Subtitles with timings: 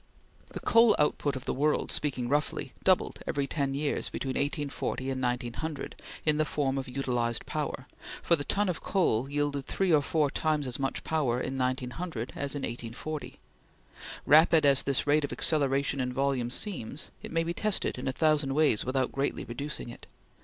[0.49, 5.21] The coal output of the world, speaking roughly, doubled every ten years between 1840 and
[5.21, 7.85] 1900, in the form of utilized power,
[8.23, 12.31] for the ton of coal yielded three or four times as much power in 1900
[12.35, 13.37] as in 1840.
[14.25, 18.11] Rapid as this rate of acceleration in volume seems, it may be tested in a
[18.11, 20.07] thousand ways without greatly reducing it.